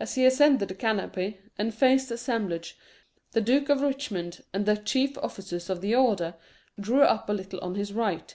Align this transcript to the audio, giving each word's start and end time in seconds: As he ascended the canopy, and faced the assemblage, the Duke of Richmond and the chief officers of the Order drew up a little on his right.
As 0.00 0.16
he 0.16 0.26
ascended 0.26 0.66
the 0.66 0.74
canopy, 0.74 1.38
and 1.56 1.72
faced 1.72 2.08
the 2.08 2.16
assemblage, 2.16 2.76
the 3.30 3.40
Duke 3.40 3.68
of 3.68 3.80
Richmond 3.80 4.42
and 4.52 4.66
the 4.66 4.76
chief 4.76 5.16
officers 5.18 5.70
of 5.70 5.80
the 5.80 5.94
Order 5.94 6.34
drew 6.80 7.02
up 7.02 7.28
a 7.28 7.32
little 7.32 7.60
on 7.60 7.76
his 7.76 7.92
right. 7.92 8.34